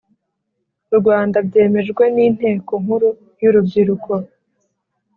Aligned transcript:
Rwanda 0.97 1.37
byemejwe 1.47 2.03
n 2.15 2.17
Inteko 2.27 2.71
Nkuru 2.83 3.09
yurubyiruko 3.41 4.11